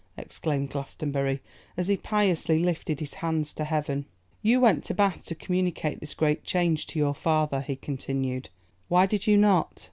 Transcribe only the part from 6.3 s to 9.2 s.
change to your father,' he continued. 'Why